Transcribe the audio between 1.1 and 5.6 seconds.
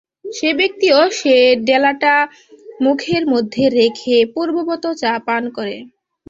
সে ডেলাটা মুখের মধ্যে রেখে পূর্ববৎ চা পান